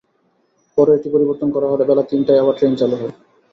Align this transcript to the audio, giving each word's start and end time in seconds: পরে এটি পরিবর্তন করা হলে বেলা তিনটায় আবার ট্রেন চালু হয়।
পরে 0.77 0.91
এটি 0.97 1.07
পরিবর্তন 1.15 1.47
করা 1.55 1.67
হলে 1.71 1.83
বেলা 1.89 2.03
তিনটায় 2.11 2.41
আবার 2.43 2.55
ট্রেন 2.57 2.73
চালু 2.79 2.95
হয়। 3.01 3.13